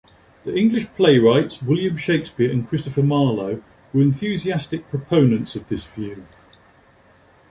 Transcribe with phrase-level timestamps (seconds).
[0.45, 3.61] The English playwrights William Shakespeare and Christopher Marlowe
[3.93, 6.25] were enthusiastic proponents of this view.